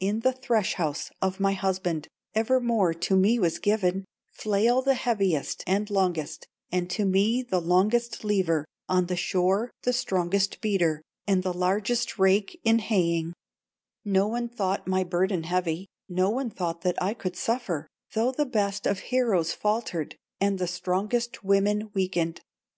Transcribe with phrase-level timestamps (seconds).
[0.00, 5.62] In the thresh house of my husband, Evermore to me was given Flail the heaviest
[5.66, 11.42] and longest, And to me the longest lever, On the shore the strongest beater, And
[11.42, 13.34] the largest rake in haying;
[14.06, 18.46] No one thought my burden heavy, No one thought that I could suffer, Though the
[18.46, 22.40] best of heroes faltered, And the strongest women weakened.